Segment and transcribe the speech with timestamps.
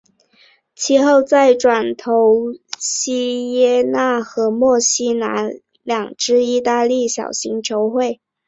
[0.73, 5.47] 其后再转投锡耶纳和墨西拿
[5.83, 8.19] 两支意大利小型球会。